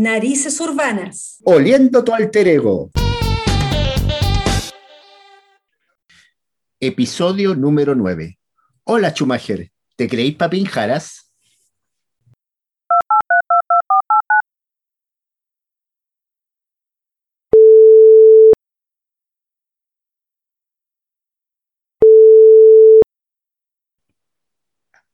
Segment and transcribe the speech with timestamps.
[0.00, 1.38] Narices Urbanas.
[1.42, 2.92] Oliendo tu alter ego.
[6.78, 8.38] Episodio número 9.
[8.84, 11.32] Hola Schumacher, ¿te creéis papín Jaras?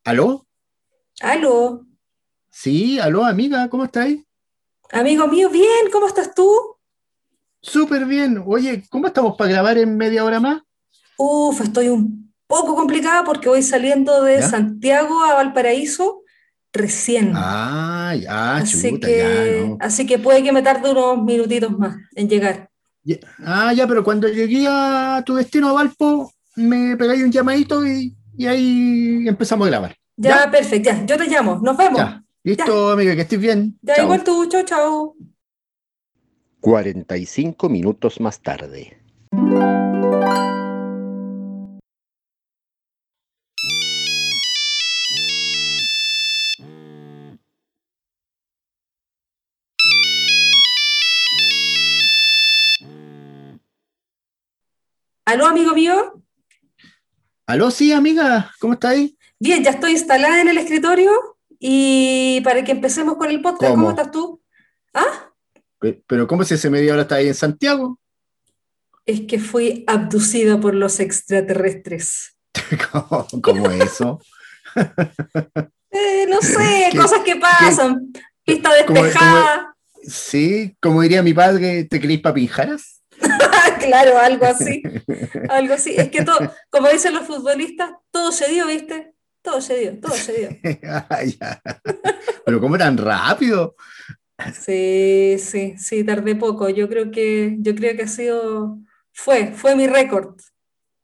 [0.04, 0.46] ¿Aló?
[1.22, 1.86] Aló.
[2.50, 4.22] Sí, aló amiga, ¿cómo estáis?
[4.92, 6.50] Amigo mío, bien, ¿cómo estás tú?
[7.62, 8.42] Súper bien.
[8.46, 10.62] Oye, ¿cómo estamos para grabar en media hora más?
[11.18, 14.48] Uf, estoy un poco complicada porque voy saliendo de ¿Ya?
[14.48, 16.22] Santiago a Valparaíso
[16.72, 17.32] recién.
[17.34, 19.76] Ah, ya, así, chuta, que, ya, no.
[19.80, 22.68] así que puede que me tarde unos minutitos más en llegar.
[23.04, 27.86] Ya- Ah, ya, pero cuando llegué a tu destino a Valpo, me pegáis un llamadito
[27.86, 29.96] y, y ahí empezamos a grabar.
[30.16, 32.00] Ya, perfecto, ya, yo te llamo, nos vemos.
[32.00, 32.23] Ya.
[32.46, 33.78] Listo, amiga, que estés bien.
[33.80, 34.04] Ya, Chao.
[34.04, 35.16] igual tú, chao, chao.
[36.60, 39.00] 45 minutos más tarde.
[55.24, 56.22] Aló, amigo mío.
[57.46, 59.14] Aló, sí, amiga, ¿cómo estáis?
[59.40, 61.33] Bien, ya estoy instalada en el escritorio
[61.66, 63.90] y para que empecemos con el podcast, ¿cómo ¿Cómo?
[63.90, 64.42] estás tú?
[64.92, 65.30] Ah,
[65.78, 67.98] Pe- Pero ¿cómo si ese media hora está ahí en Santiago?
[69.06, 72.36] es que fui abducida por los extraterrestres.
[72.92, 74.20] ¿Cómo, cómo eso?
[75.96, 78.12] Eh, no sé, ¿Qué- cosas que pasan.
[78.44, 83.00] Pista cómo- despejada, Sí, como diría mi padre, ¿te creéis papinjaras?
[83.80, 84.82] claro, algo así.
[85.48, 85.94] Algo así.
[85.96, 86.36] Es que todo,
[86.68, 89.13] como dicen los futbolistas, todo se dio, ¿viste?
[89.44, 90.48] Todo se dio, todo se dio.
[92.46, 93.76] Pero ¿cómo tan rápido?
[94.58, 96.70] Sí, sí, sí, tardé poco.
[96.70, 98.78] Yo creo que, yo creo que ha sido,
[99.12, 100.40] fue, fue mi récord.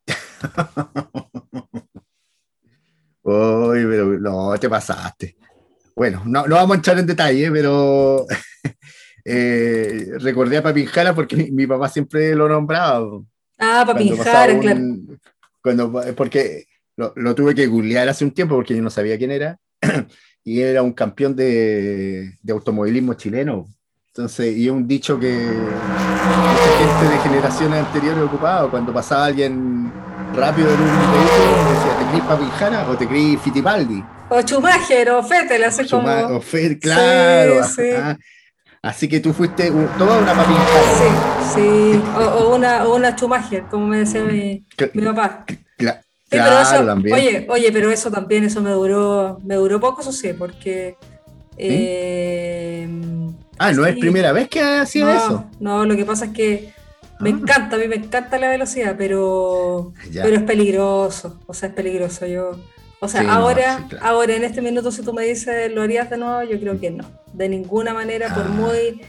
[3.23, 5.37] Uy, pero no, te pasaste.
[5.95, 8.25] Bueno, no, no vamos a entrar en detalle, pero
[9.23, 13.21] eh, recordé a Papinjara porque mi, mi papá siempre lo nombraba.
[13.59, 14.79] Ah, Papinjara, claro.
[15.61, 16.65] cuando, porque
[17.01, 19.57] lo, lo tuve que googlear hace un tiempo porque yo no sabía quién era.
[20.43, 23.65] y era un campeón de, de automovilismo chileno.
[24.07, 28.69] Entonces, y un dicho que mucha gente de generaciones anteriores ocupaba.
[28.69, 29.91] Cuando pasaba alguien
[30.35, 34.03] rápido en un vehículo, decía, ¿te crees Papinjara o te crees Fittipaldi?
[34.29, 36.37] O Schumacher, o Fettel, así Chuma- como.
[36.37, 37.63] o Fer- claro.
[37.63, 37.89] sí.
[37.91, 38.17] ajá.
[38.83, 40.91] Así que tú fuiste un- toda una Papinjara.
[40.97, 42.01] Sí, sí.
[42.17, 45.45] O, o una, o una Schumacher, como me decía mi, Cl- mi papá.
[46.31, 46.93] Sí, pero eso.
[47.13, 50.95] Oye, oye, pero eso también, eso me duró, me duró poco, eso sí, porque
[51.57, 52.87] eh,
[53.59, 53.99] ah, no es sí.
[53.99, 55.45] primera vez que hacía no, eso.
[55.59, 56.73] no, lo que pasa es que
[57.19, 57.33] me Ah.
[57.33, 60.23] encanta, a mí me encanta la velocidad, pero, Ya.
[60.23, 62.25] pero es peligroso, o sea, es peligroso.
[62.25, 62.51] Yo,
[62.99, 64.05] o sea, Sí, ahora, claro.
[64.05, 66.43] ahora en este minuto, si tú me dices, ¿lo harías de nuevo?
[66.49, 68.49] Yo creo que no, de ninguna manera, por Ah.
[68.49, 69.01] muy,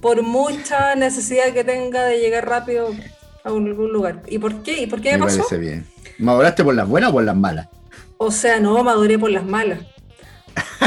[0.00, 2.90] por mucha necesidad que tenga de llegar rápido
[3.42, 4.22] a algún lugar.
[4.28, 4.82] ¿Y por qué?
[4.82, 5.38] ¿Y por qué me, Me pasó?
[5.38, 5.86] parece bien.
[6.18, 7.68] ¿Maduraste por las buenas o por las malas?
[8.18, 9.80] O sea, no, maduré por las malas.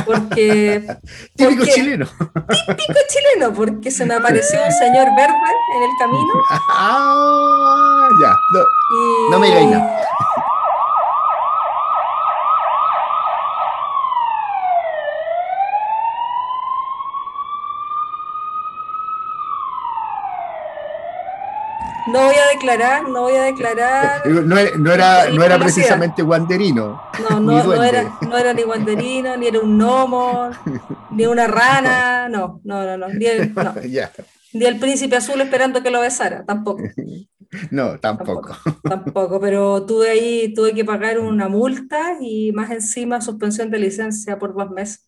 [0.05, 0.83] Porque
[1.35, 2.07] Típico chileno.
[2.07, 5.35] típico chileno, porque se me apareció un señor verde
[5.75, 6.33] en el camino
[6.75, 8.29] Ah, ya.
[8.53, 9.31] No, y...
[9.31, 10.01] no me digáis nada.
[22.11, 24.25] No voy a declarar, no voy a declarar.
[24.27, 27.01] No, era- no era, no era precisamente guanderino.
[27.29, 30.49] No, no, no era, no era ni guanderino, ni era un gnomo,
[31.11, 34.11] ni una rana, no, no, no, no, ni el, no, ya.
[34.53, 36.83] ni el príncipe azul esperando que lo besara, tampoco,
[37.71, 38.55] No, tampoco.
[38.83, 44.37] tampoco, pero tuve ahí, tuve que pagar una multa y más encima suspensión de licencia
[44.39, 45.05] por dos meses.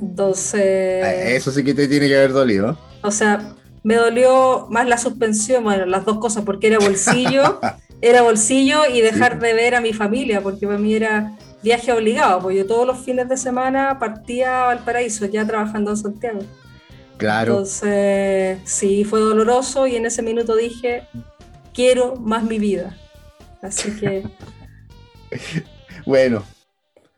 [0.00, 2.76] Entonces, Ah, Eso sí que te tiene que haber dolido.
[3.02, 3.40] o sea,
[3.84, 7.60] me dolió más la suspensión, bueno, las dos cosas, porque era bolsillo,
[8.00, 12.40] era bolsillo y dejar de ver a mi familia, porque para mí era viaje obligado,
[12.40, 16.40] porque yo todos los fines de semana partía a Valparaíso, ya trabajando en Santiago.
[17.18, 17.52] Claro.
[17.52, 21.04] Entonces, sí, fue doloroso y en ese minuto dije,
[21.72, 22.96] quiero más mi vida.
[23.62, 24.24] Así que
[26.06, 26.44] Bueno,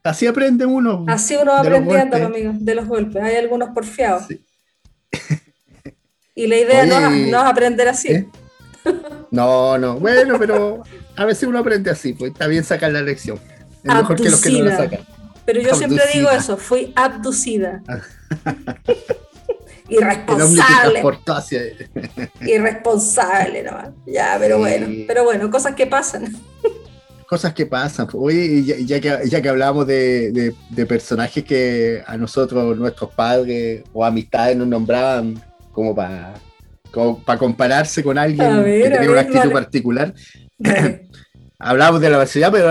[0.02, 1.04] así aprende uno.
[1.08, 3.22] así uno va aprendiendo, amigos, de los golpes.
[3.22, 4.26] Hay algunos porfiados.
[4.26, 4.44] Sí.
[6.36, 8.08] Y la idea no, es- Oye, no es aprender así.
[8.12, 8.26] ¿eh?
[9.32, 9.98] No, no.
[9.98, 10.84] Bueno, pero
[11.16, 13.40] a veces uno aprende así, pues está bien sacar la lección.
[13.82, 14.98] Es mejor que los que no la Abducida.
[14.98, 15.14] sacan.
[15.44, 16.54] Pero yo siempre digo Abducida.
[16.54, 17.82] eso, fui abducida.
[19.88, 21.02] irresponsable.
[22.42, 23.94] irresponsable, ¿no?
[24.06, 26.34] Ya, pero bueno, pero bueno, cosas que pasan.
[27.28, 28.08] Cosas que pasan.
[28.12, 30.54] Oye, ya, que, ya que hablábamos de,
[30.88, 35.42] personajes que a nosotros, nuestros padres o amistades nos nombraban
[35.76, 36.34] como para
[37.26, 40.14] para compararse con alguien que tenía una actitud particular.
[41.58, 42.70] hablamos de la vaciedad, pero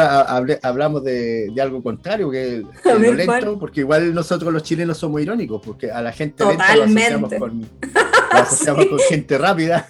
[0.61, 5.61] hablamos de, algo contrario, que es lo lento, porque igual nosotros los chilenos somos irónicos,
[5.63, 7.69] porque a la gente lenta lo asociamos con,
[8.31, 9.87] asociamos con gente rápida.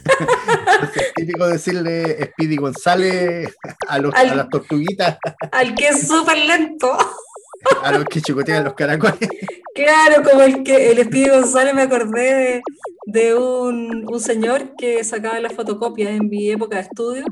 [0.95, 3.55] es típico decirle Speedy González
[3.87, 5.17] a, los, a las tortuguitas.
[5.51, 6.97] Al que es súper lento.
[7.83, 9.17] A los que chicotean los caracoles.
[9.73, 12.61] Claro, como el que el Speedy González me acordé de,
[13.05, 17.25] un, un, señor que sacaba las fotocopias en mi época de estudio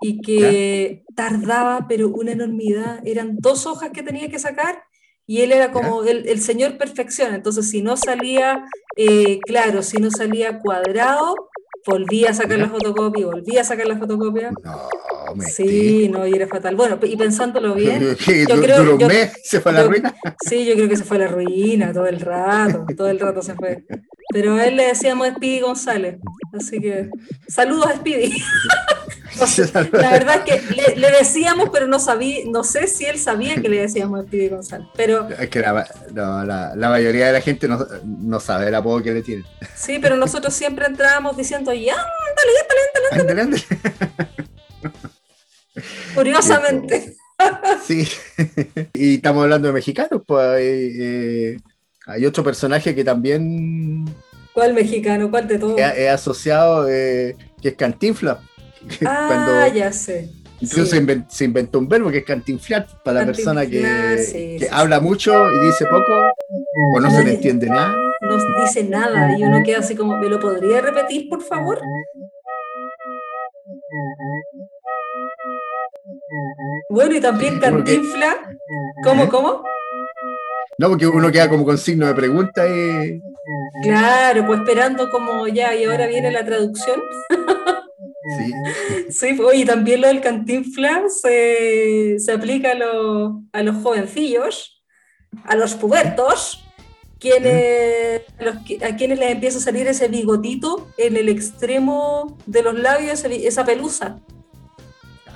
[0.00, 3.00] y que tardaba, pero una enormidad.
[3.04, 4.82] Eran dos hojas que tenía que sacar
[5.26, 7.34] y él era como el, el, señor perfección.
[7.34, 8.64] Entonces, si no salía,
[8.96, 11.34] eh, claro, si no salía cuadrado,
[11.86, 14.50] volvía a sacar la fotocopia, volvía a sacar la fotocopia.
[14.64, 14.88] No,
[15.52, 16.76] Sí, no, y era fatal.
[16.76, 18.00] Bueno, y pensándolo bien.
[18.48, 19.08] yo creo, yo,
[19.42, 20.14] ¿Se fue a la ruina?
[20.46, 23.42] Sí, yo creo que se fue a la ruina todo el rato, todo el rato
[23.42, 23.84] se fue.
[24.32, 26.18] Pero a él le decíamos Speedy González.
[26.52, 27.10] Así que,
[27.48, 28.42] saludos a Speedy.
[29.92, 33.68] la verdad es que le, decíamos, pero no sabía, no sé si él sabía que
[33.68, 34.88] le decíamos a Speedy González.
[34.96, 35.86] Pero, es que la,
[36.76, 39.44] la, mayoría de la gente no, no, sabe el apodo que le tiene.
[39.74, 42.52] Sí, pero nosotros siempre entrábamos diciendo, ya, dale,
[43.12, 44.36] dale, dale, dale.
[46.14, 47.16] Curiosamente.
[47.82, 48.06] Sí,
[48.94, 51.56] y estamos hablando de mexicanos, pues eh,
[52.06, 54.04] hay otro personaje que también.
[54.52, 55.30] ¿Cuál mexicano?
[55.30, 55.78] ¿Cuál de todos?
[55.78, 58.40] He, asociado, eh, que es Cantinfla.
[59.04, 60.30] Ah, ya sé.
[60.60, 60.90] Incluso
[61.28, 65.86] se, inventó, un verbo que es cantinflar para la persona que, habla mucho y dice
[65.86, 66.12] poco
[66.94, 67.96] o no se le entiende nada.
[68.20, 71.80] No dice nada y uno queda así como, ¿me lo podría repetir, por favor?
[76.90, 78.36] Bueno, y también Cantinfla.
[79.04, 79.62] ¿Cómo, cómo?
[80.76, 83.20] No, porque uno queda como con signo de pregunta y...
[83.82, 87.00] Claro, pues esperando como ya, y ahora viene la traducción.
[88.36, 88.52] Sí.
[89.10, 94.82] Sí, y también lo del cantinfla se, aplica a, a, los jovencillos,
[95.44, 96.64] a los pubertos,
[97.18, 103.24] quienes, a, quienes les empieza a salir ese bigotito en el extremo de los labios,
[103.24, 104.20] esa pelusa.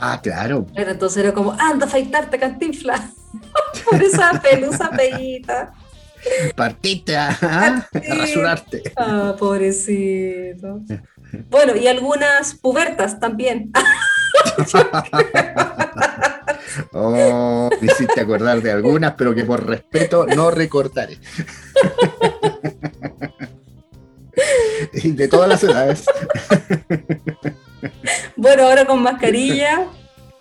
[0.00, 0.66] Ah, claro.
[0.74, 3.10] entonces era como, anda a afeitarte, cantinfla.
[3.90, 5.72] Por esa pelusa peguita.
[6.54, 7.36] Partite ¿ah?
[7.42, 8.82] a, rasurarte.
[8.96, 10.80] Ah, pobrecito.
[11.50, 13.70] Bueno, y algunas pubertas también.
[16.92, 21.18] oh, me hiciste acordar de algunas, pero que por respeto no recortaré.
[25.02, 26.04] de todas las edades.
[28.44, 29.88] Bueno, ahora con mascarilla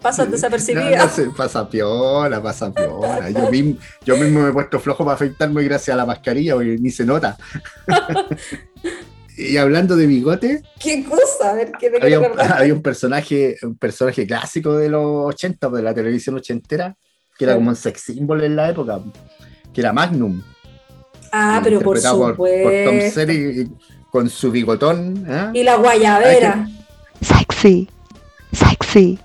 [0.01, 1.09] pasa desapercibida.
[1.37, 3.29] pasa piola, pasa piola.
[3.29, 6.77] Yo mismo, yo mismo me he puesto flojo para afeitarme gracias a la mascarilla, porque
[6.77, 7.37] ni se nota.
[9.37, 10.63] y hablando de bigote.
[10.77, 11.51] ¿Qué cosa?
[11.51, 15.69] A ver, ¿qué me había, un, había un personaje, un personaje clásico de los 80,
[15.69, 16.97] de la televisión ochentera,
[17.37, 18.99] que era como un sex symbol en la época,
[19.73, 20.43] que era Magnum.
[21.31, 22.35] Ah, pero por supuesto.
[22.35, 22.49] Por,
[22.85, 23.69] Tom Selleck
[24.11, 25.25] con su bigotón.
[25.27, 25.51] ¿eh?
[25.53, 26.67] Y la guayabera.
[27.21, 27.87] Sexy,
[28.53, 29.19] sexy.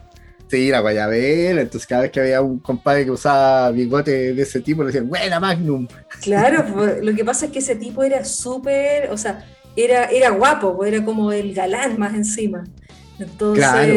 [0.49, 1.61] Sí, la guayabera.
[1.61, 5.09] Entonces, cada vez que había un compadre que usaba bigote de ese tipo, le decían,
[5.09, 5.87] buena Magnum.
[6.23, 6.65] Claro,
[7.03, 11.05] lo que pasa es que ese tipo era súper, o sea, era, era guapo, era
[11.05, 12.65] como el galán más encima.
[13.19, 13.95] Entonces, claro.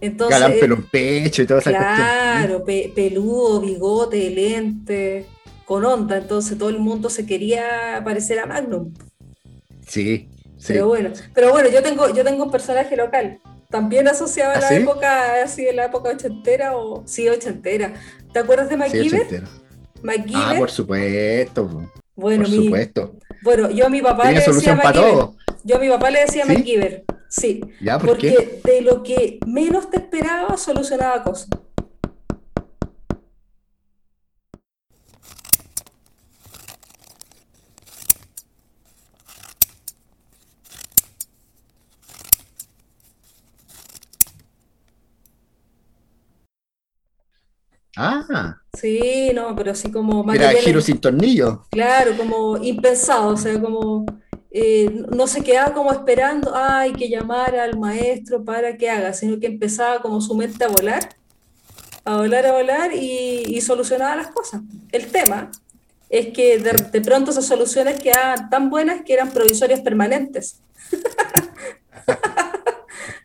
[0.00, 5.26] entonces galán pelo en pecho y toda esa Claro, peludo, bigote, lente,
[5.64, 6.18] con onda.
[6.18, 8.92] Entonces, todo el mundo se quería parecer a Magnum.
[9.86, 10.28] Sí,
[10.66, 13.38] pero bueno, pero bueno, yo tengo, yo tengo un personaje local,
[13.74, 17.92] también asociado a ¿Ah, la época, así en la época ochentera o sí, ochentera.
[18.32, 19.26] ¿Te acuerdas de MacGyver?
[19.28, 19.36] Sí,
[20.32, 21.90] Ah, por supuesto.
[22.14, 23.16] Bueno, por supuesto.
[23.42, 25.26] Bueno, yo a mi papá le decía MacGyver.
[25.64, 27.02] Yo a mi papá le decía ¿Sí?
[27.28, 27.60] Sí.
[27.80, 31.48] ¿Ya, porque de lo que menos te esperaba solucionaba cosas.
[47.96, 48.56] Ah.
[48.72, 50.30] Sí, no, pero así como...
[50.32, 51.66] Era giro sin tornillo.
[51.70, 54.04] Claro, como impensado, o sea, como...
[54.50, 59.40] Eh, no se quedaba como esperando, hay que llamar al maestro para que haga, sino
[59.40, 61.08] que empezaba como su mente a volar,
[62.04, 64.62] a volar, a volar y, y solucionaba las cosas.
[64.92, 65.50] El tema
[66.08, 70.60] es que de, de pronto esas soluciones quedaban tan buenas que eran provisorias permanentes.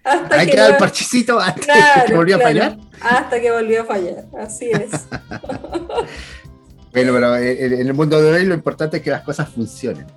[0.03, 2.77] hasta Hay que dar el parchecito antes de que Claro, volvió a claro, fallar.
[3.01, 4.91] Hasta que volvió a fallar, así es.
[6.91, 10.08] Bueno, pero en en el mundo de hoy lo importante es que las cosas funcionen.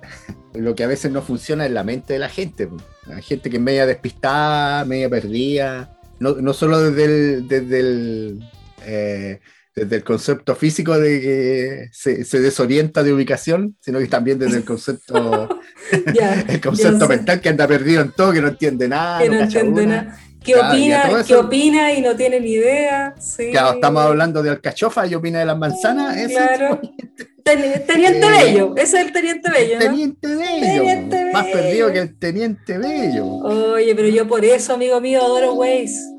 [0.53, 2.67] Lo que a veces no funciona es la mente de la gente.
[3.13, 5.99] Hay gente que es media despistada, media perdida.
[6.19, 8.49] No, no solo desde el, desde el,
[8.85, 9.39] eh,
[9.75, 14.57] desde el concepto físico de que se, se desorienta de ubicación, sino que también desde
[14.57, 15.49] el concepto,
[15.91, 19.19] el mental que anda perdido en todo, que no entiende nada.
[19.19, 20.01] que no cacha entiende una.
[20.03, 20.19] nada.
[20.43, 23.15] ¿Qué Claro, y opina, eso- ¿Qué opina y no tiene ni idea?
[23.17, 23.49] Sí.
[23.51, 26.17] Claro, estamos hablando de alcachofa y opina de las manzanas.
[26.17, 26.79] ese Claro.
[26.81, 29.79] tipo de- Ten- Teniente Eh, Bello, ese es el Teniente Bello, ¿no?
[29.85, 30.61] Teniente Bello.
[30.61, 31.57] Teniente Más Bello.
[31.57, 33.25] perdido que el Teniente Bello.
[33.25, 36.12] Oye, pero yo por eso, amigo mío, adoro Waze.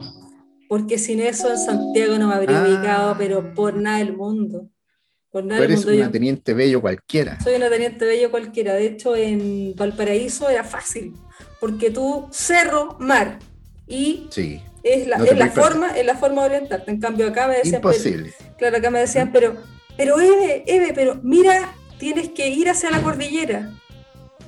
[0.69, 2.67] Porque sin eso en Santiago no me habría Ah.
[2.69, 4.69] ubicado, pero por nada del mundo.
[5.31, 5.97] Por nada Tú del eres mundo.
[5.99, 7.41] una Yo Teniente Bello cualquiera.
[7.41, 8.75] soy una Teniente Bello cualquiera.
[8.75, 11.13] De hecho, en Valparaíso era fácil.
[11.61, 13.39] Porque tú, cerro, mar.
[13.87, 16.91] Y Sí, es la, No es la forma, es la forma de orientarte.
[16.91, 17.81] En cambio, acá me decían.
[17.83, 18.33] pero- imposible.
[18.59, 19.57] Claro, acá me decían, pero,
[19.97, 23.73] pero Eve, Eve, pero mira, tienes que ir hacia la cordillera.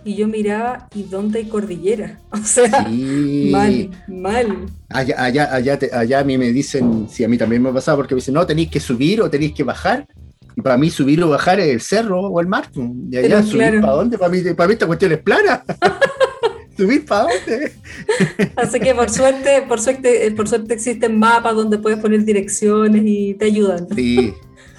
[0.07, 2.21] Y yo miraba, ¿y dónde hay cordillera?
[2.31, 3.49] O sea, Sí.
[3.51, 4.67] mal, mal.
[4.89, 7.73] Allá, allá, allá, te- allá a mí me dicen, sí, a mí también me ha
[7.73, 10.07] pasado, porque me dicen, no, tenéis que subir o tenéis que bajar.
[10.55, 12.69] Y para mí subir o bajar es el cerro o el mar.
[12.73, 12.87] pues.
[13.11, 13.81] Y allá Pero subir claro.
[13.81, 15.65] para dónde, para mí, para mí esta cuestión es plana.
[16.77, 17.73] subir para dónde.
[18.57, 23.03] Así que por suerte, por suerte, eh, por suerte existen mapas donde puedes poner direcciones
[23.05, 23.87] y te ayudan.
[23.95, 24.33] Sí.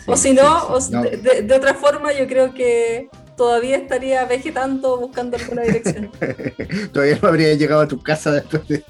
[0.07, 0.88] o si no, sí, o sí.
[0.88, 5.62] si- No, De, de- de otra forma, yo creo que todavía estaría vegetando buscando alguna
[5.62, 6.12] dirección.
[6.91, 8.84] todavía no habría llegado a tu casa después del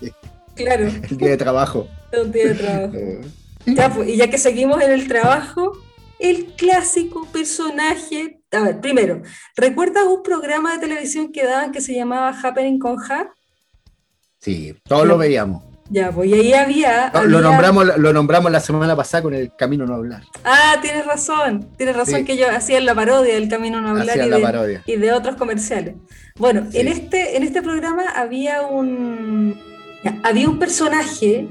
[0.55, 1.87] Claro, día de trabajo.
[2.11, 2.93] de un día de trabajo.
[2.95, 3.21] Eh,
[3.65, 5.73] Ya, pues, y ya que seguimos en el trabajo,
[6.19, 8.39] el clásico personaje.
[8.51, 9.21] A ver, primero,
[9.55, 13.29] ¿recuerdas un programa de televisión que daban que se llamaba Happening con Ja?
[14.39, 15.63] Sí, todos lo veíamos.
[15.89, 17.11] Ya, pues y ahí había.
[17.13, 20.23] No, Lo nombramos, lo nombramos la semana pasada con el Camino No Hablar.
[20.43, 21.69] Ah, tienes razón.
[21.77, 22.25] Tienes razón Sí.
[22.25, 24.83] que yo hacía la parodia del Camino No Hablar y la de, parodia.
[24.85, 25.95] y de otros comerciales.
[26.37, 26.79] Bueno, Sí.
[26.79, 29.55] en, este, en este programa había un,
[30.03, 31.47] ya, había un personaje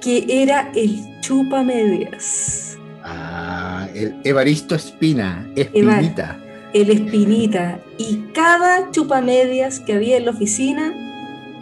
[0.00, 6.38] que era el chupa medias, Ah, el Evaristo Espina, Espinita.
[6.72, 7.78] el espinita.
[7.98, 10.94] Y cada chupa medias que había en la oficina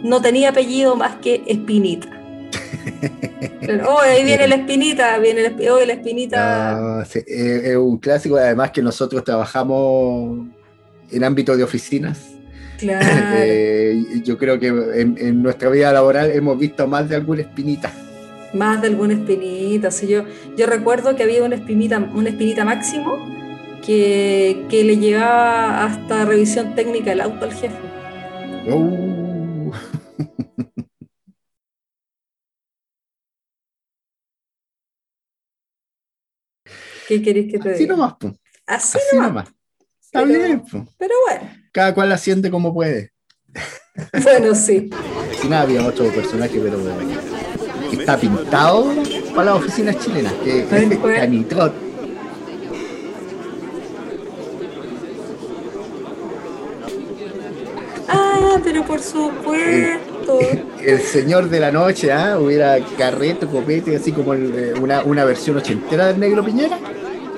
[0.03, 2.07] no tenía apellido más que espinita.
[3.61, 7.05] Pero, oh, ahí viene la espinita, viene el, oh, la espinita.
[7.05, 10.47] Sí, es, es un clásico, además que nosotros trabajamos
[11.11, 12.19] en ámbito de oficinas.
[12.77, 13.05] Claro.
[13.43, 17.91] Eh, yo creo que en, en nuestra vida laboral hemos visto más de alguna espinita.
[18.53, 19.91] Más de alguna espinita.
[19.91, 20.25] sí, yo,
[20.57, 23.17] yo recuerdo que había una espinita, una espinita máximo
[23.85, 27.77] que, que le llegaba hasta revisión técnica del auto al jefe.
[28.67, 29.20] Uh,
[37.07, 37.95] ¿Qué queréis que te así diga?
[37.95, 38.33] nomás, po,
[38.65, 39.29] Así, así nomás.
[39.29, 39.47] nomás.
[40.01, 40.87] Está Pero- bien, po.
[40.97, 43.11] Pero bueno, cada cual asciende como puede.
[44.23, 44.89] bueno, sí.
[45.41, 47.19] Si nada, había otro personaje, pero bueno,
[47.89, 48.93] que está pintado
[49.35, 51.15] para las oficinas chilenas, que es ¿cuál?
[51.15, 51.73] Canitrot.
[58.07, 60.10] Ah, pero por supuesto.
[60.85, 62.39] El señor de la noche, ¿ah?
[62.39, 66.79] Hubiera carrete, copete, así como el, eh, una, una versión ochentera del Negro Piñera.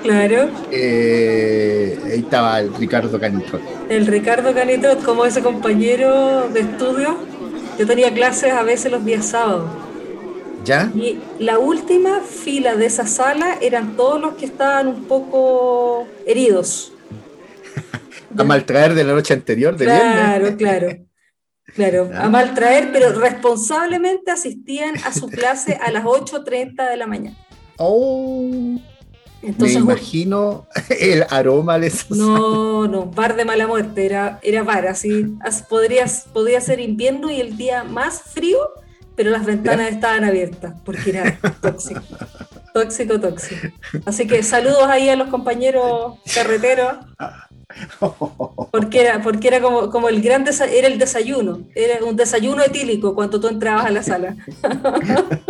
[0.02, 0.48] Claro.
[0.70, 3.60] Eh, ahí estaba el Ricardo Canitrot.
[3.88, 7.16] El Ricardo Canitrot, como ese compañero de estudio,
[7.78, 9.70] yo tenía clases a veces los días sábados.
[10.64, 10.90] ¿Ya?
[10.94, 16.92] Y la última fila de esa sala eran todos los que estaban un poco heridos.
[18.38, 20.56] A maltraer de la noche anterior, de Claro, viernes.
[20.56, 20.86] claro.
[20.88, 21.03] Claro,
[21.78, 22.24] Ah.
[22.24, 27.36] a maltraer, pero responsablemente asistían a su clase a las 8.30 de la mañana.
[27.78, 28.78] Oh,
[29.42, 30.66] Entonces, me imagino
[31.00, 32.16] el aroma de esos.
[32.16, 37.30] no, no, bar de mala muerte, era, era bar, así, as- podrías, podía ser invierno
[37.30, 38.58] y el día más frío,
[39.16, 42.00] pero las ventanas estaban abiertas, porque era tóxico,
[42.72, 43.68] tóxico, tóxico.
[44.06, 46.94] Así que saludos ahí a los compañeros carreteros,
[48.70, 52.62] porque era, porque era como, como el gran desa- era el desayuno, era un desayuno
[52.62, 54.36] etílico cuando tú entrabas a la sala.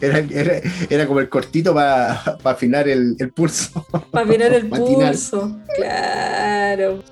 [0.00, 2.12] Era, era, era como el cortito para
[2.44, 3.86] afinar el, el pulso.
[4.10, 5.12] Para mirar el Matinal.
[5.12, 7.02] pulso, claro.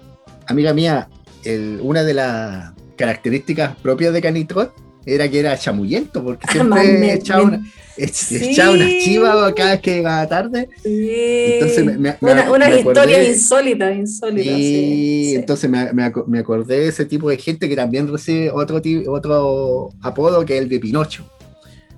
[0.46, 1.08] Amiga mía,
[1.44, 4.74] el- una de las características propias de Canitrot
[5.06, 7.56] era que era chamuyento, porque Ah, siempre echaba, una,
[7.96, 8.36] ech- Sí.
[8.50, 10.68] echaba unas chivas cada vez que llegaba tarde.
[10.82, 11.10] Sí.
[11.12, 14.50] Entonces me- una, una me historia insólita, insólita.
[14.50, 18.10] Y sí, entonces me, me aco- me acordé de ese tipo de gente que también
[18.10, 21.24] recibe otro, otro apodo que es el de Pinocho.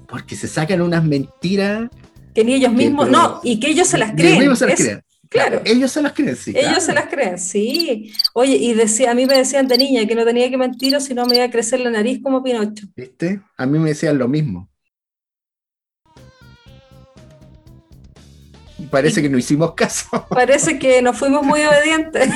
[0.09, 1.88] Porque se sacan unas mentiras.
[2.35, 4.38] que ni ellos mismos, no, y que ellos se las ni ellos creen.
[4.40, 5.02] mismos se las es- creen.
[5.32, 5.62] Claro.
[5.64, 6.50] Ellos se las creen, sí.
[6.50, 6.80] Ellos claro.
[6.80, 8.12] se las creen, sí.
[8.34, 11.00] Oye, y decía, a mí me decían de niña que no tenía que mentir o
[11.00, 12.86] si no me iba a crecer la nariz como Pinocho.
[12.94, 13.40] ¿Viste?
[13.56, 14.68] A mí me decían lo mismo.
[18.78, 20.26] Y Parece que no hicimos caso.
[20.30, 22.28] Parece que nos fuimos muy obedientes.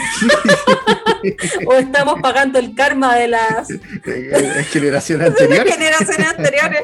[1.66, 5.66] o estamos pagando el karma de las, de En generación las anterior.
[5.66, 6.82] generaciones anteriores.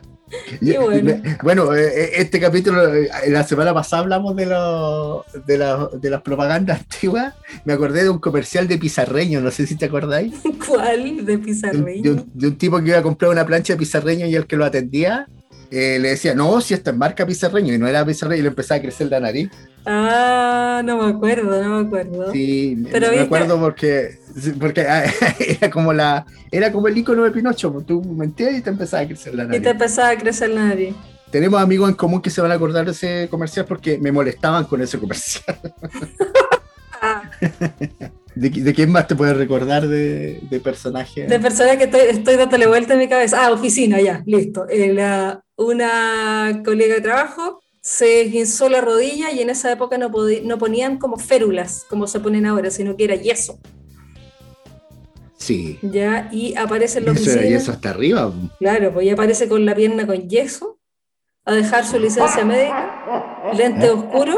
[0.60, 1.14] Y- Qué bueno.
[1.42, 6.22] bueno, eh, este capítulo, eh, la semana pasada hablamos de, lo- de, la- de las
[6.22, 7.34] propagandas antiguas.
[7.64, 10.34] Me acordé de un comercial de Pizarreño, no sé si te acordáis.
[10.66, 11.24] ¿Cuál?
[11.24, 12.02] De Pizarreño.
[12.02, 14.46] de un- de un tipo que iba a comprar una plancha de Pizarreño y el
[14.46, 15.26] que lo atendía
[15.70, 18.48] eh, le decía, no, si esta es marca Pizarreño, y no era Pizarreño, y le
[18.48, 19.50] empezaba a crecer la nariz.
[19.84, 22.32] Ah, no me acuerdo, no me acuerdo.
[22.32, 24.18] Sí, Pero me viste- acuerdo porque,
[24.60, 25.04] porque ah,
[25.38, 29.02] era como la era como el icono de Pinocho, pues, tú mentías y te empezaba
[29.02, 29.62] a crecer la Y nariz.
[29.62, 30.94] te empezaba a crecer la nariz.
[31.30, 34.64] Tenemos amigos en común que se van a acordar de ese comercial porque me molestaban
[34.64, 35.56] con ese comercial.
[37.00, 37.30] Ah,
[38.34, 41.28] ¿De, de quién más te puedes recordar de, de personajes?
[41.28, 43.46] de persona que estoy, estoy dándole vuelta en mi cabeza.
[43.46, 44.66] Ah, oficina, ya, listo.
[44.68, 50.10] Eh, la- una colega de trabajo se esguinzó la rodilla y en esa época no,
[50.44, 53.58] no ponían como férulas, como se ponen ahora, sino que era yeso.
[55.38, 55.78] Sí.
[55.82, 56.28] ¿ya?
[56.32, 57.56] Y aparece en la Eso, y oficina.
[57.56, 58.32] eso hasta arriba.
[58.58, 60.78] Claro, pues ya aparece con la pierna con yeso,
[61.44, 64.36] a dejar su licencia médica, lente oscuro,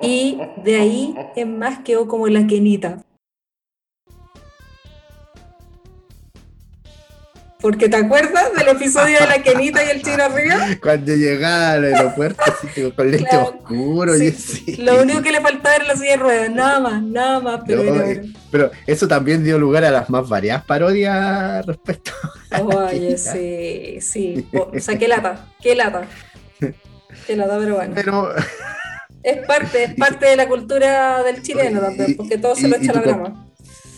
[0.00, 3.04] y de ahí en más quedó como la quenita.
[7.64, 10.66] Porque te acuerdas del episodio de la quenita y el chino arriba?
[10.82, 13.54] Cuando llegaba al aeropuerto así, con lente Claro.
[13.58, 14.76] oscuro Sí, y así.
[14.82, 17.82] Lo único que le faltaba era la silla de ruedas, nada más, nada más, pero
[17.82, 22.10] No, era- eh, Pero eso también dio lugar a las más variadas parodias respecto.
[22.62, 24.46] Oye, sí, sí.
[24.52, 26.02] O sea, qué lata, qué lata.
[27.26, 27.92] Qué lata, pero bueno.
[27.94, 28.28] Pero
[29.22, 32.92] Es parte, es parte de la cultura del chileno también, porque todo se lo echa
[32.92, 33.46] a la brama.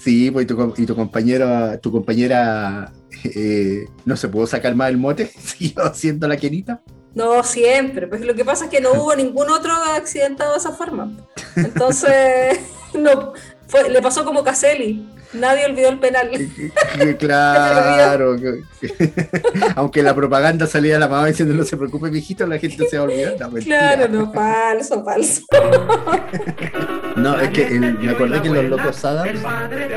[0.04, 2.92] sí, pues y tu, y tu compañero, tu compañera
[3.24, 6.82] eh, no se pudo sacar más el mote, siguió haciendo la quenita.
[7.14, 10.72] No siempre, pues lo que pasa es que no hubo ningún otro accidentado de esa
[10.72, 11.10] forma.
[11.56, 12.60] Entonces,
[12.94, 13.32] no,
[13.68, 16.30] fue, le pasó como Caselli, nadie olvidó el penal.
[16.30, 19.30] Que- claro, que- que-
[19.76, 22.96] aunque la propaganda salía a la mamá diciendo no se preocupe, mijito, la gente se
[22.98, 23.34] va a olvidar.
[23.40, 23.50] No.
[23.60, 25.42] Claro, no, falso, falso.
[27.16, 29.40] No, es que el- me acordé que en Los Locos Adams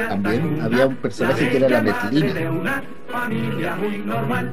[0.08, 2.50] también había un personaje que era la de Metlina.
[2.52, 4.52] una familia muy normal.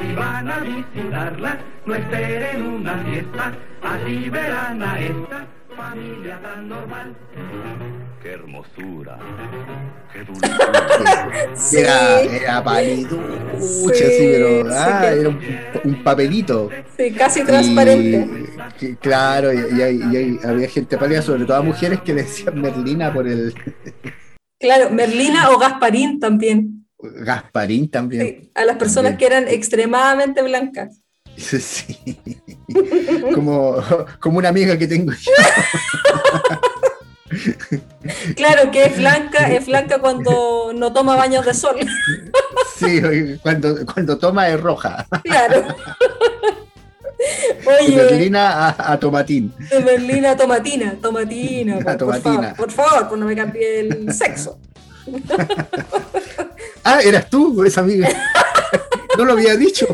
[0.00, 3.52] Si van a visitarla, no esperen una fiesta,
[3.82, 7.16] así verán a esta familia tan normal.
[8.22, 9.18] Qué hermosura,
[10.12, 11.28] qué dulzura.
[11.54, 15.40] Sí, Era, era paliducha, Sí, sí, pero sí ah, que- era un,
[15.84, 16.70] un papelito.
[16.96, 18.28] sí, casi transparente.
[18.80, 23.26] Y, claro, y, y había gente pálida, sobre todo mujeres que le decían Merlina por
[23.26, 23.54] el
[24.58, 26.86] Claro, Merlina o Gasparín también.
[26.98, 28.26] Gasparín también.
[28.26, 29.30] Sí, a las personas También.
[29.30, 31.00] que eran extremadamente blancas.
[31.40, 31.96] Sí.
[33.34, 33.76] Como,
[34.20, 35.32] como una amiga que tengo yo.
[38.36, 41.76] Claro, que es blanca, es blanca cuando no toma baños de sol.
[42.76, 43.00] Sí,
[43.42, 45.06] cuando, cuando toma es roja.
[45.24, 45.62] Claro.
[47.60, 49.52] De Oye, Merlina a, a Tomatín.
[49.70, 52.32] de Merlina a tomatina, tomatina, A por, tomatina.
[52.54, 54.58] favor, por favor, pues no me cambie el sexo.
[56.84, 58.08] Ah, eras tú, esa amiga.
[59.18, 59.86] No lo había dicho.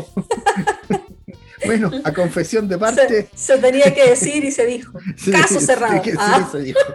[1.67, 3.29] Bueno, a confesión de parte.
[3.35, 4.97] se tenía que decir y se dijo.
[5.17, 6.03] sí, Caso sí, cerrado.
[6.03, 6.47] sí, Ah.
[6.51, 6.79] se dijo.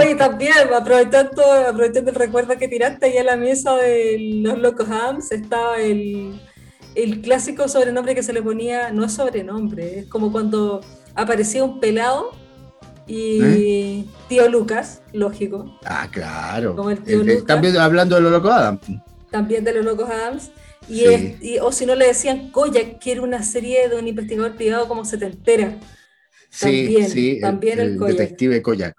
[0.00, 4.88] Oye, también, aprovechando, aprovechando el recuerdo que tiraste ahí a la mesa de los locos
[4.88, 6.40] Hams, estaba el,
[6.94, 10.80] el clásico sobrenombre que se le ponía, no es sobrenombre, es como cuando
[11.14, 12.30] aparecía un pelado
[13.06, 14.04] y ¿Eh?
[14.28, 16.74] tío Lucas, lógico, Ah, claro.
[16.76, 17.46] Como el tío El- el- Lucas.
[17.46, 18.78] también hablando de lo loco Adam.
[19.30, 20.50] también de los locos Adams.
[20.88, 21.04] Y Sí.
[21.06, 24.54] es- y- o si no le decían Koyak, que era una serie de un investigador
[24.56, 25.76] privado como se te entera.
[26.48, 28.16] Sí, También, sí, también el Koyak.
[28.18, 28.94] detective Koyak.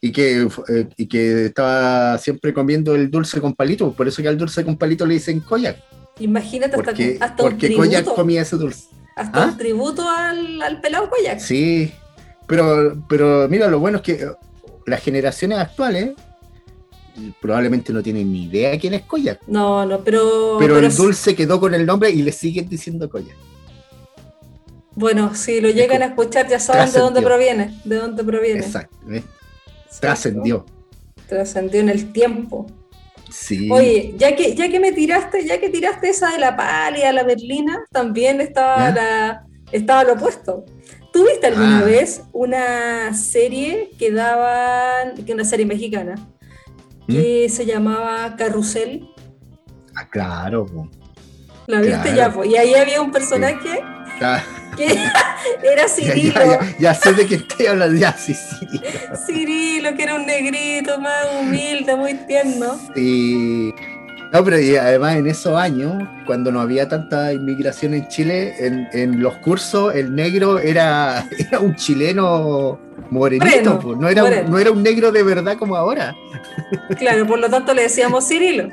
[0.00, 4.28] Y que, eh, y que estaba siempre comiendo el dulce con palito, por eso que
[4.28, 5.76] al dulce con palito le dicen Koyak,
[6.20, 8.84] Imagínate hasta, porque, hasta un porque Koyak tributo, comía ese dulce.
[9.16, 9.46] hasta ¿Ah?
[9.46, 11.40] un tributo al, al pelado Koyak.
[11.40, 11.92] Sí,
[12.46, 14.26] pero, pero mira, lo bueno es que
[14.86, 16.10] las generaciones actuales
[17.40, 19.40] probablemente no tienen ni idea quién es Koyak.
[19.46, 20.56] No, no, pero.
[20.58, 23.36] Pero, el dulce quedó con el nombre y le siguen diciendo Koyak.
[24.94, 27.80] Bueno, si lo llegan a escuchar, ya saben de dónde proviene.
[27.84, 28.60] De dónde proviene.
[28.60, 28.96] Exacto.
[29.06, 29.28] ¿cierto?
[30.00, 30.66] Trascendió.
[31.28, 32.66] Trascendió en el tiempo.
[33.30, 33.68] Sí.
[33.70, 37.22] Oye, ya que, ya que me tiraste, ya que tiraste esa de la pálida, la
[37.22, 38.94] berlina, también estaba ¿Ya?
[38.94, 40.64] la, estaba lo opuesto.
[41.12, 41.84] ¿Tuviste alguna Ah.
[41.84, 46.14] vez una serie que daban, que una serie mexicana,
[47.08, 49.08] que se llamaba Carrusel?
[49.96, 50.66] Ah, claro.
[50.66, 50.88] po.
[51.66, 52.16] ¿La viste Claro.
[52.16, 52.32] ya?
[52.32, 52.44] po?
[52.44, 53.82] Y ahí había un personaje
[54.76, 54.86] que
[55.72, 56.34] era Cirilo.
[56.34, 57.98] ya, ya- ya sé de qué estoy hablando.
[57.98, 58.66] Ya, sí, sí.
[59.26, 62.78] Cirilo, que era un negrito más humilde, muy tierno.
[62.94, 63.74] Sí.
[64.32, 68.86] No, pero y además en esos años, cuando no había tanta inmigración en Chile, en,
[68.92, 72.78] en los cursos el negro era, era un chileno
[73.10, 74.48] morenito, Moreno, no, era un, moreno.
[74.50, 76.14] no era un negro de verdad como ahora.
[76.98, 78.68] Claro, por lo tanto le decíamos Cirilo.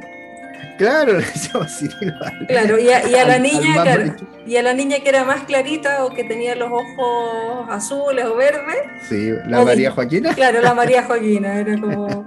[0.77, 4.57] Claro, le decíamos Cirilo al- Claro, y a, y a la al- niña, claro, y
[4.57, 8.75] a la niña que era más clarita o que tenía los ojos azules o verdes,
[9.07, 12.25] Sí, la María de- Joaquina, claro, la María Joaquina, era como,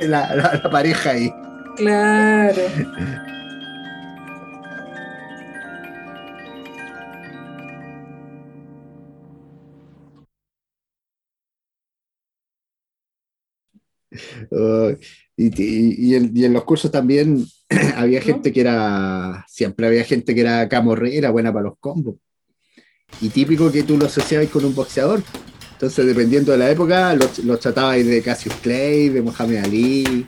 [0.00, 1.32] la, la- la pareja ahí.
[1.76, 2.62] claro.
[14.50, 14.96] Uh,
[15.36, 17.44] y, y- y en, y en los cursos también
[17.96, 22.16] había gente que era, siempre había gente que era camorrera, buena para los combos.
[23.20, 25.22] Y típico que tú lo asociabas con un boxeador.
[25.72, 30.26] Entonces, dependiendo de la época, los, los tratabais de Cassius Clay, de Muhammad Ali.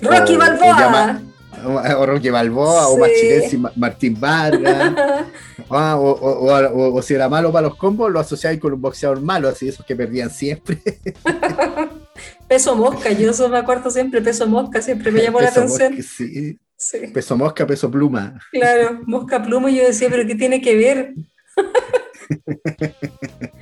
[0.00, 1.27] Rocky o Balboa.
[1.66, 3.00] O, o Rocky Balboa, o Sí.
[3.00, 4.94] Machinesi, Ma- Martín Vargas.
[5.70, 8.72] Ah, o, o- o- o- o si era malo para los combos, lo asociabais con
[8.72, 10.78] un boxeador malo, así esos que perdían siempre.
[12.48, 15.94] Peso mosca, yo eso me acuerdo siempre, peso mosca, siempre me llamó la atención.
[15.94, 16.58] mosca, sí.
[16.76, 18.38] Sí, Peso mosca, peso pluma.
[18.52, 21.14] claro, mosca pluma, y yo decía, pero ¿qué tiene que ver?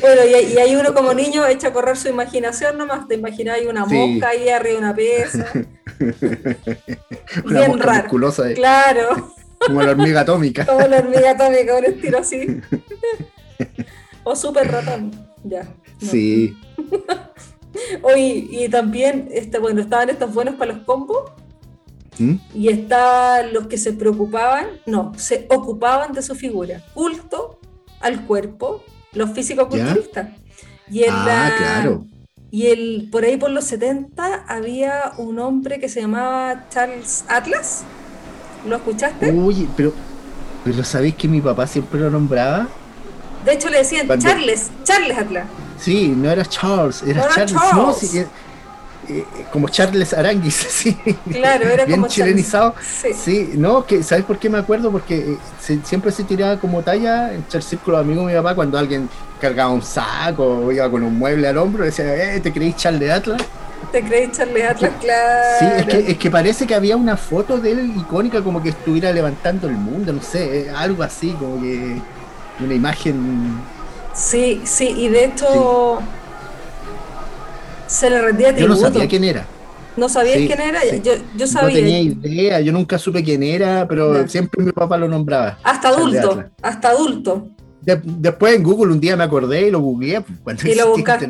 [0.00, 3.56] Bueno, y, y ahí uno como niño echa a correr su imaginación nomás, te imaginas
[3.58, 3.94] ahí una Sí.
[3.94, 5.52] mosca ahí arriba de una pesa.
[7.44, 8.02] Una Bien mosca raro.
[8.02, 9.32] musculosa, Claro,
[9.66, 10.66] como la hormiga atómica.
[10.66, 12.46] como la hormiga atómica, un estilo así.
[14.24, 15.10] O super ratón,
[15.42, 15.64] ya.
[15.64, 16.08] no.
[16.08, 16.56] Sí,
[18.16, 21.32] y también, este, bueno, estaban estos buenos para los combos
[22.18, 22.34] ¿Mm?
[22.54, 27.58] y estaban los que se preocupaban, no, se ocupaban de su figura, culto
[28.00, 28.81] al cuerpo,
[29.12, 30.28] los físicos culturistas.
[30.90, 32.04] Y en Ah, la- claro.
[32.50, 37.82] Y el, por ahí por los 70 había un hombre que se llamaba Charles Atlas.
[38.68, 39.30] ¿Lo escuchaste?
[39.32, 39.92] Uy, pero,
[40.64, 42.68] pero ¿sabéis que mi papá siempre lo nombraba?
[43.44, 45.46] De hecho le decían Cuando- Charles, Charles Atlas.
[45.78, 47.52] Sí, no era Charles, era No era Charles.
[47.54, 47.74] Charles.
[47.74, 48.24] No, sí,
[49.08, 50.96] eh, como Charles Aranguis, sí.
[51.30, 52.14] Claro, era Bien como Charles.
[52.14, 52.74] chilenizado.
[52.80, 53.08] Sí.
[53.14, 54.90] Sí, no, que ¿sabes por qué me acuerdo?
[54.92, 58.38] Porque eh, se- siempre se tiraba como talla entre el círculo de amigos de mi
[58.38, 59.08] papá cuando alguien
[59.40, 63.10] cargaba un saco o iba con un mueble al hombro, decía, eh, ¿te creéis Charles
[63.10, 63.42] Atlas?
[63.90, 64.92] ¿Te crees Charles Atlas?
[65.00, 65.58] Claro.
[65.58, 68.68] Sí, es que, es que parece que había una foto de él icónica como que
[68.70, 71.96] estuviera levantando el mundo, no sé, eh, algo así, como que
[72.64, 73.60] una imagen...
[74.14, 75.98] Sí, sí, y de hecho
[77.92, 78.92] se le rendía Yo no tributo.
[78.94, 79.46] sabía quién era.
[79.96, 80.80] ¿No sabías Sí, quién era?
[80.80, 81.00] sí.
[81.04, 81.68] Yo, yo sabía.
[81.68, 85.58] No tenía idea, yo nunca supe quién era, pero siempre mi papá lo nombraba.
[85.62, 87.48] hasta adulto, hasta adulto.
[87.82, 90.90] De- después en Google un día me acordé y lo googleé, pues, cuando Y lo
[90.96, 91.26] buscaste.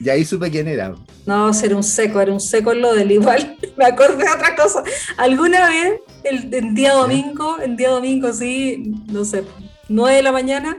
[0.00, 0.94] y, y ahí supe quién era.
[1.26, 3.56] No, ser un seco, era un seco en lo del igual.
[3.76, 4.82] Me acordé de otra cosa.
[5.18, 9.42] Alguna vez, el, el día domingo, el día domingo, sí, no sé,
[9.88, 10.78] 9 de la mañana,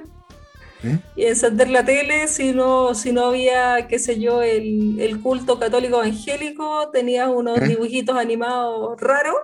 [0.84, 1.00] ¿Eh?
[1.15, 5.58] y encender la tele, si no, si no había, qué sé yo, el, el culto
[5.60, 7.67] católico evangélico, tenía unos ¿Eh?
[7.69, 9.36] dibujitos animados raros,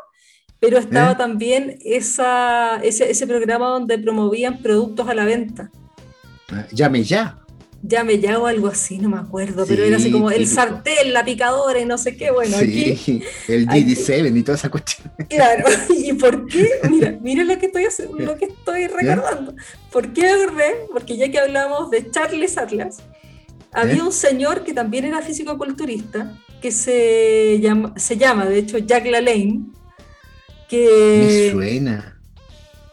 [0.60, 1.16] pero estaba ¿Eh?
[1.18, 5.72] también esa, ese, ese programa donde promovían productos a la venta.
[6.52, 7.38] Ah, Llame ya.
[7.82, 10.56] Llame ya o algo así, no me acuerdo, pero era así Sí, como el típico.
[10.56, 12.30] sartén, la picadora y no sé qué.
[12.30, 15.10] Bueno, aquí sí, el aquí- GD7 y toda esa cuestión.
[15.30, 15.64] Claro,
[15.98, 16.68] ¿y por qué?
[16.90, 17.86] Mira, mira lo que estoy
[18.20, 19.56] lo que estoy recordando.
[19.92, 20.76] ¿Por qué me acordé?
[20.92, 23.00] Porque ya que hablamos de Charles Atlas,
[23.72, 24.02] había ¿Eh?
[24.02, 29.62] un señor que también era físico-culturista, que se llama, se llama, de hecho, Jack LaLanne,
[29.62, 32.20] Me que, suena.